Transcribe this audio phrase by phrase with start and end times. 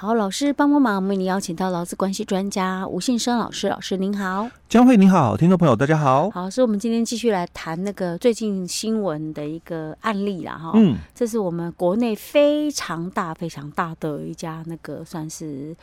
[0.00, 15.76] 好，老师帮帮忙，我们邀请到劳资关系专家吴信生老师，老师您好，江惠您好，听众朋友大家好，好，所以我们今天继续来谈那个最近新闻的一个案例啦，哈，嗯，这是我们国内非常大非常大的一家那个算是。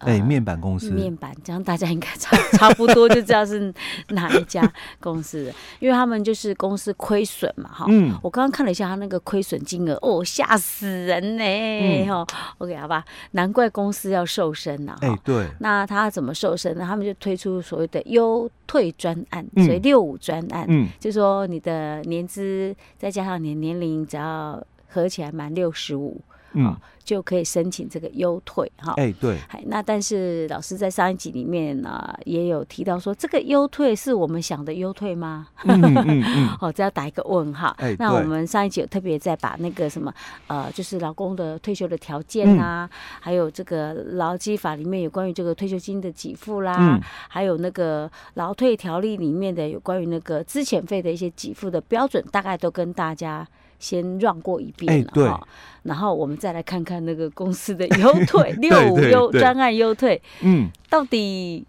[0.00, 3.72] 哎、欸，面板公司，面板，这样大家应该差 差不多就知道是
[4.08, 4.62] 哪一家
[4.98, 7.84] 公司，因为他们就是公司亏损嘛，哈。
[7.88, 8.18] 嗯。
[8.22, 12.26] 我刚刚看了一下他那个亏损金额，哦，吓死人呢，哈、嗯。
[12.58, 14.96] OK，好吧，难怪公司要瘦身呐。
[15.02, 15.46] 哎、欸，对。
[15.60, 16.84] 那他怎么瘦身呢？
[16.86, 26.20] 他们就推出所谓的优退专案，所以六五专案，嗯，就说你的年资再加上你的年龄，只要合起来满六十五。
[26.52, 28.94] 嗯，就可以申请这个优退哈。
[28.96, 29.38] 哎，对。
[29.66, 35.46] 那但是老师在上一集里面呢、呃，也有提到说，这个优退是我们想的优退吗？
[35.64, 36.48] 嗯嗯嗯。
[36.60, 37.74] 哦，这要打一个问号。
[37.78, 40.12] 哎，那我们上一集有特别在把那个什么
[40.48, 53.46] 呃，就是劳工的退休的条件啊，嗯、还有这个劳基法里面有关于这个退休金的给付啦，嗯、还有那个劳退条例里面的有关于那个资遣费的一些给付的标准，大概都跟大家。
[53.80, 55.48] 先让过一遍了哈，
[55.82, 61.66] 然后我们再来看看那个公司的优退 六五优专案优退，嗯，到底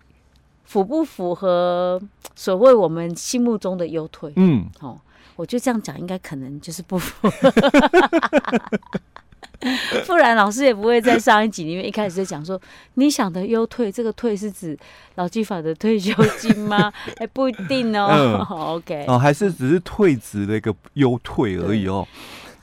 [0.65, 1.99] 符不符合
[2.35, 4.31] 所谓我们心目中的优退？
[4.35, 4.99] 嗯，哦，
[5.35, 7.53] 我觉得这样讲应该可能就是不符合。
[10.07, 12.59] 不然老师也不会在上一集里面一开始就讲说，
[12.95, 14.77] 你想的优退，这个退是指
[15.15, 16.91] 劳基法的退休金吗？
[17.17, 18.07] 哎，不一定哦。
[18.11, 18.39] 嗯、
[18.75, 22.07] OK，哦，还是只是退职的一个优退而已哦。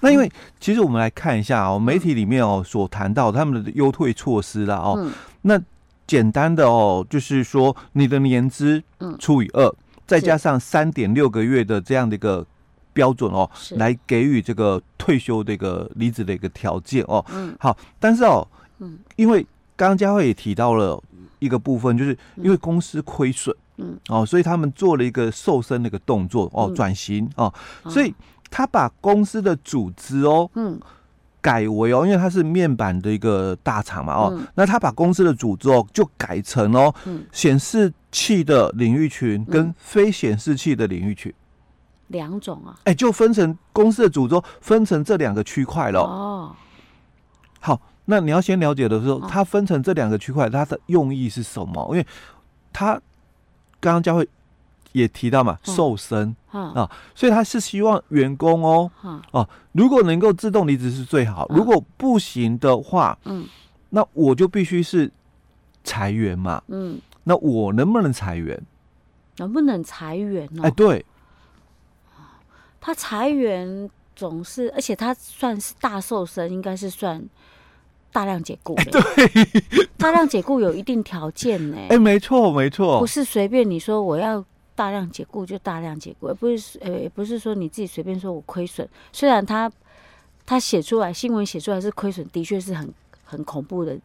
[0.01, 5.61] 那因为其实我们来看一下哦，媒体里面哦所谈到他们的优退措施啦哦，嗯、那
[6.07, 8.83] 简单的哦就是说你的年资
[9.19, 9.73] 除以二，
[10.07, 12.47] 再加上三点六个月的这样的一个。
[12.99, 17.25] 标准哦，来给予这个退休的一个离职的一个条件哦。
[17.31, 18.45] 嗯，好，但是哦，
[18.81, 19.41] 嗯，因为
[19.77, 21.01] 刚刚佳慧也提到了
[21.39, 27.55] 一个部分，就是因为公司亏损，嗯，哦，所以他们做了一个瘦身的一个动作哦，转型哦，
[27.89, 28.13] 所以
[28.51, 30.77] 他把公司的组织哦，嗯，
[31.41, 36.93] 改为哦，因为它是面板的一个大厂嘛哦，那他把公司的组织哦就改成哦，
[37.31, 41.33] 显示器的领域群跟非显示器的领域群。
[42.09, 46.01] 两种啊，哎、欸，就分成公司的组织，分成这两个区块了。
[46.01, 46.57] 哦，
[47.61, 51.87] 好，那你要先了解的时候，它分成这两个区块，它的用意是什么？
[51.91, 52.07] 因为
[52.73, 52.95] 它
[53.81, 54.29] 刚刚佳慧
[54.93, 58.91] 也提到嘛，瘦身啊，所以他是希望员工哦，
[59.33, 63.47] 哦，如果能够自动离职是最好，如果不行的话，嗯，
[63.91, 65.11] 那我就必须是
[65.85, 68.61] 裁员嘛，嗯，那我能不能裁员？
[69.37, 70.63] 能不能裁员呢？
[70.65, 71.05] 哎，对。
[72.89, 77.23] 他裁员总是，而且他算是大瘦身，应该是算
[78.11, 78.75] 大量解雇。
[78.91, 81.77] 对， 大量解雇有一定条件呢。
[81.91, 84.43] 哎，没错，没错，不是随便你说我要
[84.75, 88.89] 大量解雇就大量解雇，而不是呃，也不是说你自己随便说我亏损。
[89.13, 89.71] 虽然他
[90.47, 92.91] 他写出来新闻写出来是亏损，的确是很
[93.23, 93.99] 很恐怖的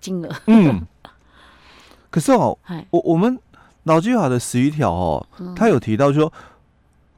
[0.00, 0.34] 金额。
[0.46, 0.80] 嗯，
[2.08, 2.56] 可是哦，
[2.88, 3.38] 我我们
[3.82, 6.32] 劳基法的十一条哦，他有提到说。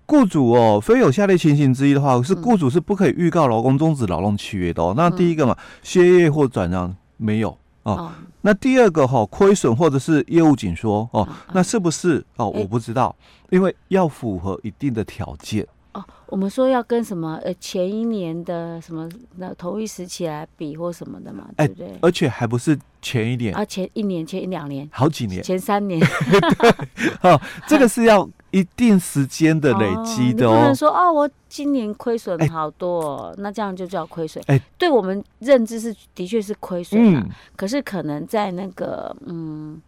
[0.06, 4.92] 雇主哦，非有下列情形之一的话，是雇主是不可以预告劳工终止劳动契约的哦。
[4.97, 8.12] 那第一个嘛，歇业或转让没有哦。
[8.42, 12.48] 那第二个哈，亏损或者是业务紧缩哦，那是不是哦？
[12.50, 13.15] 我不知道，
[13.48, 15.66] 因为要符合一定的条件。
[15.92, 21.97] 哦，我们说要跟什么呃前一年的什么那同一时期来比或什么的嘛，对不对？
[22.03, 25.98] 而且还不是前一年啊，前一年、前一两年、好几年、前三年。
[26.00, 26.75] 对
[27.22, 28.28] 哦，这个是要。
[28.54, 34.41] 一定时间的累积的哦，哦，不能说哦，我今年亏损好多，哦，欸、那这样就叫亏损。
[34.47, 39.82] 哎，欸、对我们认知是的确是亏损，嗯，可是可能在那个嗯，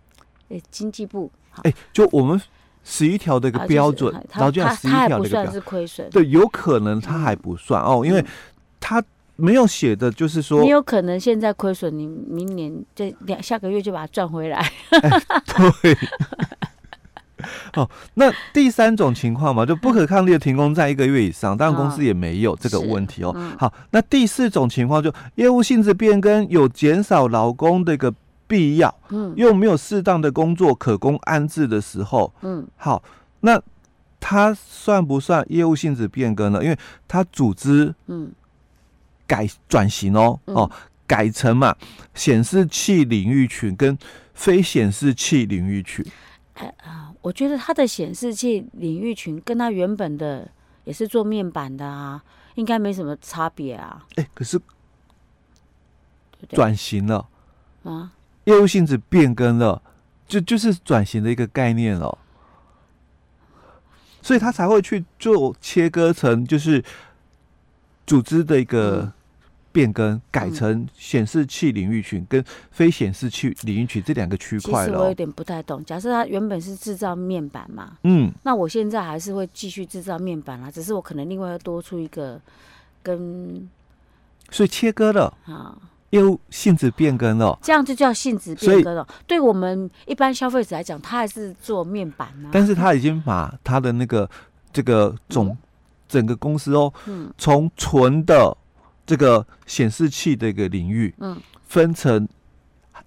[0.48, 1.30] 哎，经济部，
[1.62, 2.40] 哎，就我们
[2.82, 8.24] 十一条的一个标准，然后就十一条的一个标准，它还不算是亏损，对，有可能它还不算哦，因为
[8.80, 9.00] 它
[9.36, 14.58] 没有写的就是说，你有可能现在亏损，你明年这两下个月就把它赚回来，
[14.90, 15.10] 欸、
[15.80, 15.96] 对。
[17.76, 23.32] 哦，那第三种情况嘛，就不可抗力的停工在一个月以上，当然公司也没有这个问题哦。
[23.36, 28.12] 嗯、好，那第四种情况就业务性质变更有减少劳工的一个
[28.46, 33.02] 必要，嗯，又没有适当的工作可供安置的时候，嗯，好，
[33.40, 33.60] 那
[34.18, 36.64] 它算不算业务性质变更呢？
[36.64, 38.32] 因为它组织嗯。
[39.28, 40.70] 改转型哦哦，
[41.04, 41.74] 改成嘛
[42.14, 43.98] 显示器领域群跟
[44.34, 46.06] 非显示器领域群。
[47.26, 50.48] 我觉得它的显示器领域群跟它原本的
[50.84, 52.22] 也是做面板的啊，
[52.54, 54.06] 应该没什么差别啊。
[54.14, 54.60] 哎，可是
[56.50, 57.26] 转型了
[57.82, 58.12] 啊，
[58.44, 59.82] 业务性质变更了，
[60.28, 62.16] 就就是转型的一个概念了，
[64.22, 66.84] 所以他才会去做切割成就是
[68.06, 69.12] 组织的一个。
[69.76, 74.86] 嗯变更改成显示器领域群跟非显示器领域群这两个区块了。
[74.86, 75.84] 其实我有点不太懂。
[75.84, 82.40] 假设它原本是制造面板嘛，嗯，那我现在还是会继续制造面板啦，只是我可能另外要多出一个
[83.02, 83.68] 跟，
[84.50, 85.76] 所以切割了啊，
[86.08, 89.06] 业务性质变更了，这样就叫性质变更了。
[89.26, 94.26] 对我们一般消费者来讲，他还是做面板啊，但是他已经把他的那个
[94.72, 95.58] 这个总、嗯、
[96.08, 98.56] 整个公司哦，嗯，从纯的。
[99.06, 101.36] 这个显示器的一个领域，嗯，
[101.66, 102.28] 分成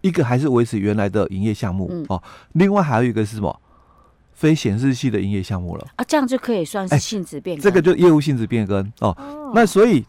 [0.02, 2.24] 一个还是维持原来的营业项目、嗯、哦，
[2.54, 3.60] 另外还有一个是什么？
[4.34, 7.62] 非显示器的营业项目了啊，这样就可以算是性质变更。
[7.62, 10.06] 这个就业务性质变更哦，哦，那所以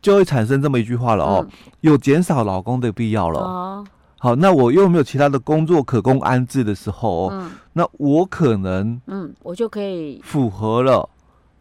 [0.00, 1.50] 就会产生这么一句话了哦，嗯、
[1.80, 3.40] 有减少劳工的必要了。
[3.40, 3.86] 哦，
[4.20, 11.08] 好，那我又没有其他的工作可供安置的时候，嗯，那我可能，嗯，我就可以符合了。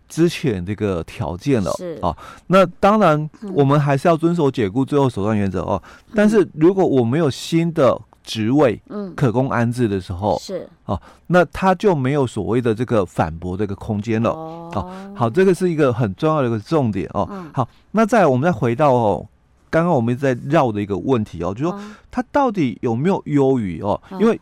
[0.08, 2.16] 之前这个条件了是啊，
[2.48, 6.12] 那当然我们还是要遵守解雇最后手段原则哦、嗯。
[6.14, 15.14] 但是如果我没有新的职位嗯可供安置的时候是啊，那他就没有所谓的这个反驳这个空间了哦。
[15.16, 17.28] 好，这个是一个很重要的一个重点哦。
[17.32, 19.28] 嗯、好，那再我们再回到哦，
[19.70, 21.80] 刚刚我们一直在绕的一个问题哦，就是说
[22.12, 24.00] 他到底有没有优于哦？
[24.20, 24.40] 因为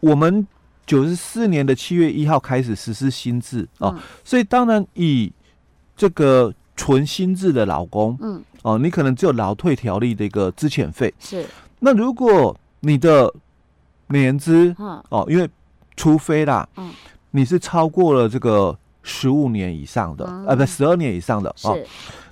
[0.00, 0.46] 我们。
[0.86, 5.32] 九十四年的七月一号开始实施新制啊、嗯，所以当然以
[5.96, 11.12] 这个纯新制的老公，嗯，哦，你可能只有劳退条例的一个资遣费。
[11.20, 11.46] 是。
[11.80, 13.32] 那如果你的
[14.08, 14.74] 年资，
[15.08, 15.48] 哦，因为
[15.96, 16.92] 除非啦，嗯，
[17.30, 21.78] 你是超过了这个十五年以上的，呃、嗯，不，十二年以上的，哦。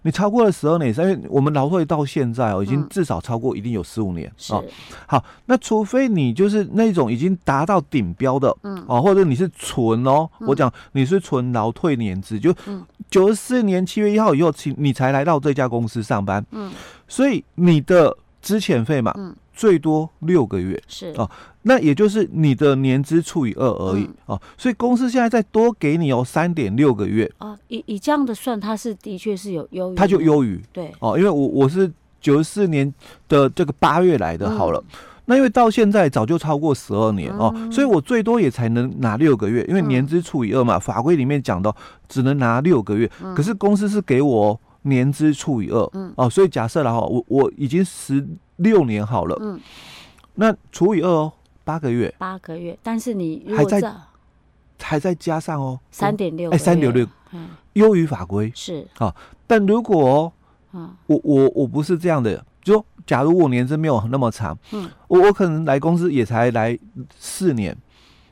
[0.02, 4.64] 你超过了十二年以上，因为我们劳退到现在哦，已经至少超过一定有十五年哦。
[5.06, 12.50] 好，那除非你就是那种已经达到顶标的，嗯，哦，或者你是纯哦，我讲你是纯劳退年资，就
[13.10, 16.72] 九十四年七月一号以后，请你才来到这家公司上班，嗯，
[17.06, 19.36] 所以你的资遣费嘛，嗯。
[19.60, 20.82] 最多六个月。
[20.88, 21.12] 是。
[21.18, 21.30] 哦，
[21.64, 27.30] 那也就是你的年资除以二而已、嗯、哦，所以公司现在再多给你哦三点六个月。
[27.36, 30.90] 啊，以以这样的算，它是的确是有优于，它就优于对。
[31.00, 31.92] 哦，因为我我是
[32.22, 32.90] 九十四年
[33.28, 34.96] 的这个八月来的，好了、嗯，
[35.26, 41.76] 那因为到现在早就超过十二年、嗯、哦，所以我最多也才能拿六个月，因为年资除以二嘛，嗯、法规里面讲到
[42.08, 46.12] 只能拿六个月、嗯，可是公司是给我年资除以二，嗯。
[46.16, 48.26] 哦，所以假设了哈，我我已经十。
[48.60, 49.58] 六年好了，嗯，
[50.34, 51.32] 那除以二哦，
[51.64, 53.80] 八个月，八个月，但是你还在，
[54.78, 58.52] 还在加上哦，三点六，哎，三点六，嗯，优于法规。
[58.54, 58.86] 是。
[58.98, 59.16] 啊，
[59.46, 60.32] 但如果哦，
[60.74, 66.78] 嗯，我我我不是这样的，就假如我年资没有那么长，嗯，我我可能来公司也才来
[67.18, 67.74] 四年，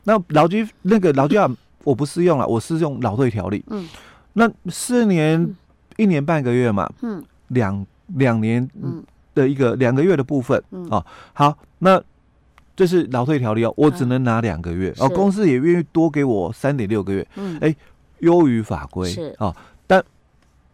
[0.04, 1.50] 那劳基那个劳基法
[1.84, 3.88] 我不适用了，我是用劳退条例，嗯，
[4.34, 5.56] 那四年、嗯、
[5.98, 9.04] 一年半个月嘛，嗯，两两年，嗯。
[9.34, 12.02] 的一个两个月的部分，嗯、哦，好，那
[12.74, 17.72] 这是劳退条例哦，我只能拿两个月，哦，公司也愿意多给我三点六个月，嗯，哎，
[18.18, 19.32] 优于法规是。
[19.38, 19.54] 哦，
[19.86, 20.04] 但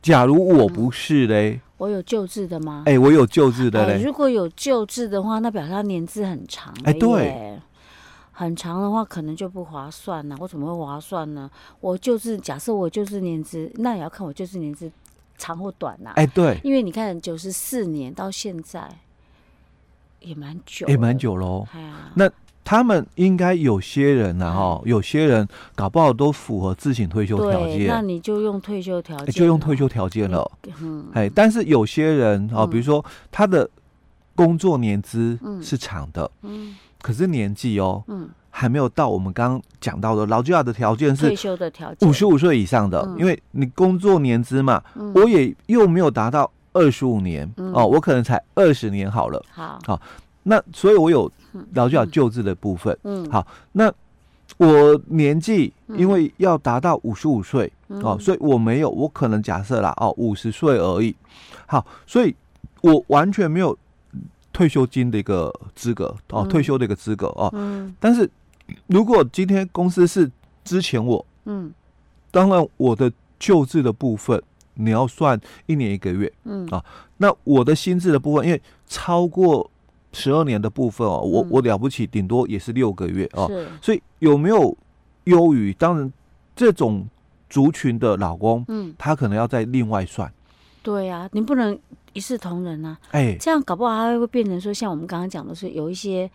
[0.00, 2.84] 假如我不是嘞，嗯、我有救治的吗？
[2.86, 7.60] 哎，我有救治的嘞、哎，如果有救治的话，那表示他年资很长，哎，对，
[8.32, 11.50] 很长的话可能就不划算了，我怎么会划算呢？
[11.80, 14.90] 我就是假设我就是年资，那也要看我就是年资。
[15.36, 16.12] 长或短呐、啊？
[16.16, 18.88] 哎，对，因为你看九十四年到现在
[20.20, 21.66] 也蛮久，也蛮久喽。
[21.72, 22.30] 哎呀，那
[22.64, 27.86] 他们应该有些人啊，哈，有些人搞不好都符合自行退休条件。
[27.86, 30.50] 那你就用退休条件，就用退休条件了。
[30.80, 33.68] 嗯，哎，但是有些人啊，比如说他的
[34.34, 38.30] 工作年资是长的，嗯，可是年纪哦，嗯。
[38.56, 50.00] 还没有到我们刚刚讲到的劳基法的条件是退休的条件，五十五岁以上的，嗯，因为你工作年资嘛，嗯，我也又没有达到二十五年，嗯，哦，我可能才二十年好了，好，好，
[50.44, 51.28] 那所以我有
[51.72, 53.92] 劳基法救治的部分，嗯，好，那
[54.56, 61.12] 我年纪因为要达到五十五岁，哦，所以我没有，我可能假设啦，哦，五十岁而已，
[61.66, 62.32] 好，所以
[62.82, 63.76] 我完全没有
[64.52, 68.30] 退休金的一个资格哦，退休的一个资格哦，嗯，但是。
[68.86, 70.30] 如果今天公司是
[70.64, 71.72] 之前我，嗯，
[72.30, 74.42] 当然我的旧制的部分
[74.74, 76.84] 你要算一年一个月，嗯啊，
[77.18, 79.70] 那我的新制的部分，因为超过
[80.12, 83.50] 十二年的部分哦，我我了不起，顶多也是六个月哦，
[83.82, 84.76] 所以有没有
[85.24, 85.72] 优于？
[85.74, 86.12] 当然
[86.56, 87.06] 这种
[87.50, 90.32] 族群的老公，嗯，他可能要再另外算。
[90.82, 91.78] 对呀，你不能
[92.12, 92.98] 一视同仁啊。
[93.10, 96.30] 哎，这样搞不好还会变成说，像我们刚刚讲的是有一些，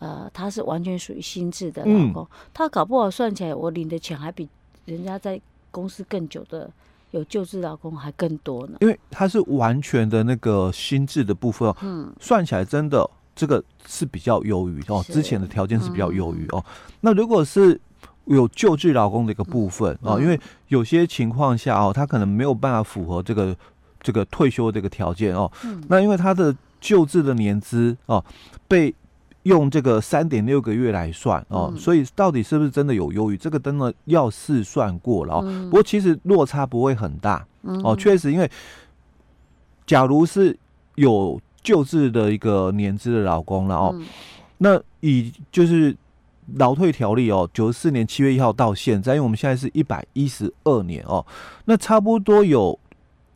[0.00, 4.48] 呃，他是完全属于新制的老公，嗯、他搞不好算起来，我领的钱还比
[4.86, 5.40] 人家在
[5.70, 6.68] 公司更久的
[7.12, 8.78] 有救治老公还更多呢。
[8.80, 16.64] 因为他是完全的那个心智的部分，嗯，算起来真的这个是比较优于哦，之前的条件是比较优于哦。
[17.02, 17.78] 那如果是
[18.24, 23.54] 有救治老公的一个部分啊，因为有些情况下哦，他可能没有办法符合这个
[24.00, 25.50] 这个退休的这个条件哦。
[25.88, 28.24] 那因为他的救治的年资哦，
[28.66, 28.94] 被
[29.44, 35.42] 用这个三点六个月来算哦，所以到底是不是真的有优于这个，真的要试算过了哦。
[35.64, 37.46] 不过其实落差不会很大
[37.82, 38.50] 哦，确实，因为
[39.86, 40.56] 假如是
[40.94, 44.00] 有救治的一个年资的老公了哦，
[44.58, 45.96] 那以就是。
[46.56, 51.24] 劳退条例哦，九十四年七月一号到现在，因为我们现在是一百一十二年哦，
[51.66, 52.76] 那差不多有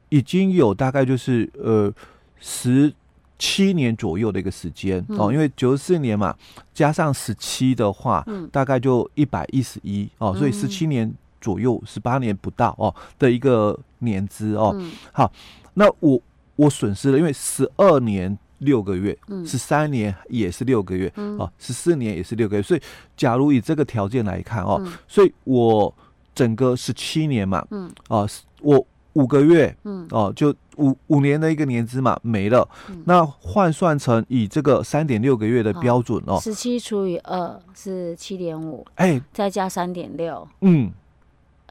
[0.09, 1.93] 已经有大概就是呃
[2.41, 2.93] 十
[3.39, 6.35] 七年左右的一个时间哦，因为九十四年嘛，
[6.73, 14.75] 加上十七的话，大概就一百一十一哦，所以十七年左右，十八年不到哦的一个年资哦。
[15.13, 15.31] 好，
[15.75, 16.21] 那我
[16.57, 18.37] 我损失了，因为十二年。
[18.59, 19.15] 六个月，
[19.45, 22.81] 十三年也是六个月，哦，十四年也是六个月，所以
[23.15, 25.95] 假如以这个条件来看哦，所以我
[26.35, 28.27] 整个十七年嘛，嗯，哦，
[28.63, 32.69] 我五个月，嗯，哦，就五五年的一个年资嘛没了，
[33.05, 40.93] 那换算成以这个三点六个月的标准哦，十七除以二是七点五，哎，再加三点六，嗯。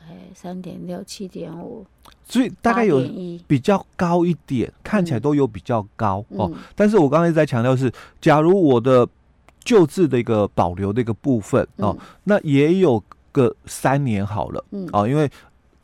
[0.05, 1.85] 哎，三点六七点五，
[2.25, 3.01] 所以大概有
[3.47, 6.51] 比较高一点，看起来都有比较高哦。
[6.75, 9.07] 但是我刚才一直在强调是，假如我的
[9.63, 14.85] 旧制的一个保留的一个部分哦，那也有个三年好了，嗯。
[14.91, 15.31] 哦，因为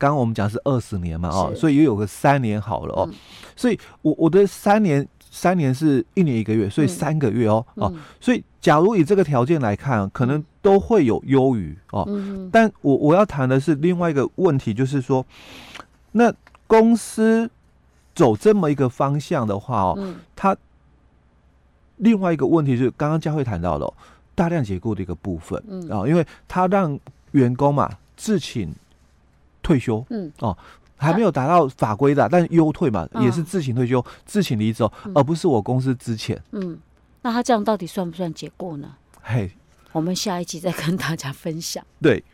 [0.00, 3.08] 刚刚我们讲是二十年嘛，哦，所以也有个三年好了哦。
[3.54, 8.42] 所以我我的三年三年是一年一个月，所以三个月哦哦，所以。
[8.60, 12.04] 假如以这个条件来看，可能都会有优于哦。
[12.08, 15.24] 嗯、但我我要谈的是另外一个问题，就是说，
[16.12, 16.30] 那
[16.66, 17.50] 公司
[18.14, 20.54] 走这么一个方向的话哦，嗯、它
[21.96, 23.94] 另外一个问题是刚刚佳慧谈到了、哦、
[24.34, 25.58] 大量解雇的一个部分
[25.90, 28.70] 啊、因为他让员工嘛自请
[29.62, 30.56] 退休，嗯哦，
[30.96, 34.82] 还没有达到法规的，但是优退嘛，也是自请退休、自请离职、
[35.14, 36.78] 而不是我公司之前，嗯。
[37.22, 38.94] 那他这样到底算不算解雇呢？
[39.20, 39.50] 嘿，
[39.92, 41.84] 我们下一集再跟大家分享。
[42.00, 42.24] 对。